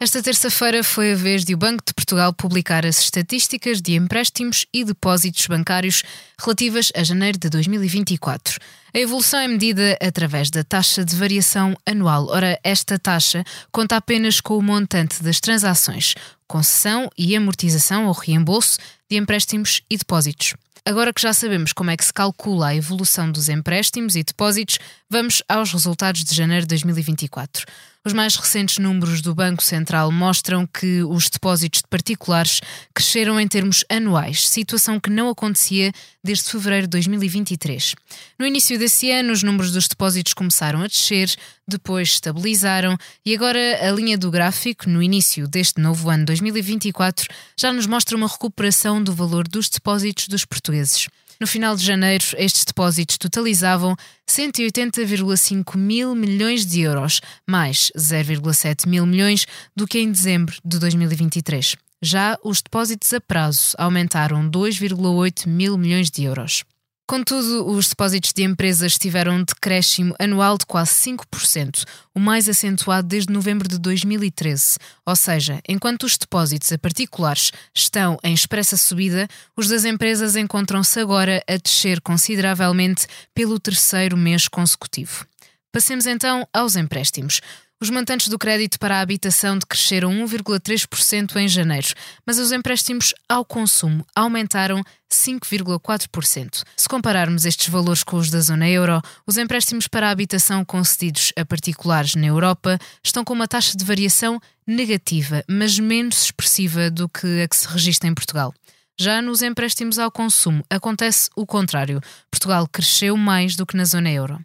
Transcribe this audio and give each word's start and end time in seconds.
Esta 0.00 0.22
terça-feira 0.22 0.82
foi 0.82 1.12
a 1.12 1.16
vez 1.16 1.44
de 1.44 1.54
o 1.54 1.56
Banco 1.56 1.82
de 1.86 1.94
Portugal 1.94 2.32
publicar 2.32 2.84
as 2.84 2.98
estatísticas 2.98 3.80
de 3.80 3.94
empréstimos 3.94 4.66
e 4.72 4.84
depósitos 4.84 5.46
bancários 5.46 6.02
relativas 6.38 6.90
a 6.94 7.04
janeiro 7.04 7.38
de 7.38 7.48
2024. 7.48 8.58
A 8.92 8.98
evolução 8.98 9.40
é 9.40 9.48
medida 9.48 9.96
através 10.02 10.50
da 10.50 10.62
taxa 10.62 11.04
de 11.04 11.16
variação 11.16 11.76
anual. 11.86 12.26
Ora, 12.28 12.58
esta 12.62 12.98
taxa 12.98 13.44
conta 13.72 13.96
apenas 13.96 14.40
com 14.40 14.58
o 14.58 14.62
montante 14.62 15.22
das 15.22 15.40
transações, 15.40 16.14
concessão 16.46 17.08
e 17.16 17.34
amortização 17.34 18.06
ou 18.06 18.12
reembolso 18.12 18.78
de 19.08 19.16
empréstimos 19.16 19.80
e 19.88 19.96
depósitos. 19.96 20.54
Agora 20.84 21.14
que 21.14 21.22
já 21.22 21.32
sabemos 21.32 21.72
como 21.72 21.90
é 21.90 21.96
que 21.96 22.04
se 22.04 22.12
calcula 22.12 22.68
a 22.68 22.76
evolução 22.76 23.32
dos 23.32 23.48
empréstimos 23.48 24.16
e 24.16 24.22
depósitos, 24.22 24.78
vamos 25.08 25.42
aos 25.48 25.72
resultados 25.72 26.22
de 26.22 26.34
janeiro 26.34 26.66
de 26.66 26.68
2024. 26.70 27.64
Os 28.06 28.12
mais 28.12 28.36
recentes 28.36 28.76
números 28.76 29.22
do 29.22 29.34
Banco 29.34 29.64
Central 29.64 30.12
mostram 30.12 30.66
que 30.66 31.02
os 31.04 31.30
depósitos 31.30 31.80
de 31.80 31.88
particulares 31.88 32.60
cresceram 32.94 33.40
em 33.40 33.48
termos 33.48 33.82
anuais, 33.88 34.46
situação 34.46 35.00
que 35.00 35.08
não 35.08 35.30
acontecia 35.30 35.90
desde 36.22 36.50
fevereiro 36.50 36.86
de 36.86 36.90
2023. 36.90 37.94
No 38.38 38.46
início 38.46 38.78
desse 38.78 39.10
ano, 39.10 39.32
os 39.32 39.42
números 39.42 39.72
dos 39.72 39.88
depósitos 39.88 40.34
começaram 40.34 40.82
a 40.82 40.86
descer, 40.86 41.34
depois 41.66 42.08
estabilizaram 42.10 42.94
e 43.24 43.34
agora 43.34 43.58
a 43.80 43.90
linha 43.90 44.18
do 44.18 44.30
gráfico, 44.30 44.86
no 44.86 45.02
início 45.02 45.48
deste 45.48 45.80
novo 45.80 46.10
ano 46.10 46.26
2024, 46.26 47.26
já 47.58 47.72
nos 47.72 47.86
mostra 47.86 48.14
uma 48.18 48.28
recuperação 48.28 49.02
do 49.02 49.14
valor 49.14 49.48
dos 49.48 49.70
depósitos 49.70 50.28
dos 50.28 50.44
portugueses. 50.44 51.08
No 51.40 51.46
final 51.46 51.76
de 51.76 51.84
janeiro, 51.84 52.24
estes 52.36 52.64
depósitos 52.64 53.18
totalizavam 53.18 53.96
180,5 54.28 55.76
mil 55.76 56.14
milhões 56.14 56.64
de 56.64 56.80
euros, 56.82 57.20
mais 57.46 57.90
0,7 57.96 58.88
mil 58.88 59.04
milhões 59.04 59.46
do 59.76 59.86
que 59.86 59.98
em 59.98 60.10
dezembro 60.10 60.56
de 60.64 60.78
2023. 60.78 61.76
Já 62.02 62.38
os 62.44 62.60
depósitos 62.60 63.12
a 63.12 63.20
prazo 63.20 63.74
aumentaram 63.78 64.48
2,8 64.48 65.48
mil 65.48 65.78
milhões 65.78 66.10
de 66.10 66.24
euros. 66.24 66.64
Contudo, 67.06 67.66
os 67.68 67.88
depósitos 67.88 68.32
de 68.32 68.42
empresas 68.42 68.96
tiveram 68.96 69.34
um 69.34 69.44
decréscimo 69.44 70.14
anual 70.18 70.56
de 70.56 70.64
quase 70.64 70.92
5%, 71.10 71.84
o 72.14 72.18
mais 72.18 72.48
acentuado 72.48 73.06
desde 73.06 73.30
novembro 73.30 73.68
de 73.68 73.78
2013. 73.78 74.78
Ou 75.04 75.14
seja, 75.14 75.60
enquanto 75.68 76.04
os 76.04 76.16
depósitos 76.16 76.72
a 76.72 76.78
particulares 76.78 77.52
estão 77.74 78.18
em 78.24 78.32
expressa 78.32 78.78
subida, 78.78 79.28
os 79.54 79.68
das 79.68 79.84
empresas 79.84 80.34
encontram-se 80.34 80.98
agora 80.98 81.44
a 81.46 81.58
descer 81.58 82.00
consideravelmente 82.00 83.06
pelo 83.34 83.60
terceiro 83.60 84.16
mês 84.16 84.48
consecutivo. 84.48 85.26
Passemos 85.70 86.06
então 86.06 86.48
aos 86.54 86.74
empréstimos. 86.74 87.42
Os 87.84 87.90
montantes 87.90 88.28
do 88.28 88.38
crédito 88.38 88.78
para 88.78 88.96
a 88.96 89.00
habitação 89.02 89.58
decresceram 89.58 90.10
1,3% 90.10 91.36
em 91.36 91.46
janeiro, 91.46 91.88
mas 92.24 92.38
os 92.38 92.50
empréstimos 92.50 93.12
ao 93.28 93.44
consumo 93.44 94.06
aumentaram 94.16 94.82
5,4%. 95.12 96.62
Se 96.74 96.88
compararmos 96.88 97.44
estes 97.44 97.68
valores 97.68 98.02
com 98.02 98.16
os 98.16 98.30
da 98.30 98.40
zona 98.40 98.66
euro, 98.70 99.02
os 99.26 99.36
empréstimos 99.36 99.86
para 99.86 100.08
a 100.08 100.10
habitação 100.10 100.64
concedidos 100.64 101.30
a 101.36 101.44
particulares 101.44 102.14
na 102.14 102.26
Europa 102.26 102.78
estão 103.04 103.22
com 103.22 103.34
uma 103.34 103.46
taxa 103.46 103.76
de 103.76 103.84
variação 103.84 104.40
negativa, 104.66 105.44
mas 105.46 105.78
menos 105.78 106.22
expressiva 106.22 106.90
do 106.90 107.06
que 107.06 107.42
a 107.42 107.46
que 107.46 107.54
se 107.54 107.68
registra 107.68 108.08
em 108.08 108.14
Portugal. 108.14 108.54
Já 108.98 109.20
nos 109.20 109.42
empréstimos 109.42 109.98
ao 109.98 110.10
consumo 110.10 110.64
acontece 110.70 111.28
o 111.36 111.44
contrário. 111.44 112.00
Portugal 112.30 112.66
cresceu 112.66 113.14
mais 113.16 113.56
do 113.56 113.66
que 113.66 113.76
na 113.76 113.84
zona 113.84 114.10
euro. 114.10 114.40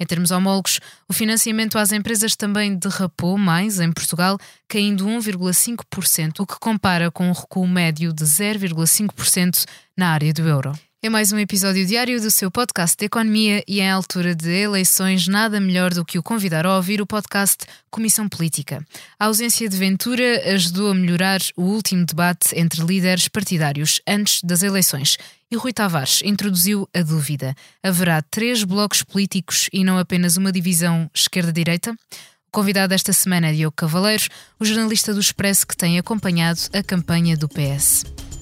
Em 0.00 0.04
termos 0.04 0.30
homólogos, 0.32 0.80
o 1.08 1.12
financiamento 1.12 1.78
às 1.78 1.92
empresas 1.92 2.34
também 2.34 2.76
derrapou 2.76 3.38
mais 3.38 3.78
em 3.78 3.92
Portugal, 3.92 4.38
caindo 4.68 5.06
1,5%, 5.06 6.40
o 6.40 6.46
que 6.46 6.58
compara 6.58 7.10
com 7.10 7.28
um 7.28 7.32
recuo 7.32 7.66
médio 7.66 8.12
de 8.12 8.24
0,5% 8.24 9.64
na 9.96 10.08
área 10.08 10.32
do 10.32 10.42
euro. 10.48 10.72
É 11.04 11.10
mais 11.10 11.30
um 11.32 11.38
episódio 11.38 11.84
diário 11.84 12.18
do 12.18 12.30
seu 12.30 12.50
podcast 12.50 12.96
de 12.96 13.04
economia 13.04 13.62
e 13.68 13.82
em 13.82 13.90
altura 13.90 14.34
de 14.34 14.48
eleições, 14.48 15.28
nada 15.28 15.60
melhor 15.60 15.92
do 15.92 16.02
que 16.02 16.18
o 16.18 16.22
convidar 16.22 16.64
a 16.64 16.76
ouvir 16.76 17.02
o 17.02 17.06
podcast 17.06 17.66
Comissão 17.90 18.26
Política. 18.26 18.82
A 19.18 19.26
ausência 19.26 19.68
de 19.68 19.76
Ventura 19.76 20.54
ajudou 20.54 20.90
a 20.90 20.94
melhorar 20.94 21.42
o 21.58 21.64
último 21.64 22.06
debate 22.06 22.58
entre 22.58 22.82
líderes 22.82 23.28
partidários 23.28 24.00
antes 24.08 24.40
das 24.42 24.62
eleições. 24.62 25.18
E 25.50 25.56
Rui 25.56 25.74
Tavares 25.74 26.22
introduziu 26.24 26.88
a 26.96 27.02
dúvida: 27.02 27.54
haverá 27.82 28.22
três 28.22 28.64
blocos 28.64 29.02
políticos 29.02 29.68
e 29.74 29.84
não 29.84 29.98
apenas 29.98 30.38
uma 30.38 30.50
divisão 30.50 31.10
esquerda-direita? 31.14 31.94
Convidado 32.50 32.94
esta 32.94 33.12
semana 33.12 33.48
é 33.48 33.52
Diogo 33.52 33.76
Cavaleiros, 33.76 34.30
o 34.58 34.64
jornalista 34.64 35.12
do 35.12 35.20
Expresso 35.20 35.66
que 35.66 35.76
tem 35.76 35.98
acompanhado 35.98 36.60
a 36.72 36.82
campanha 36.82 37.36
do 37.36 37.46
PS. 37.46 38.04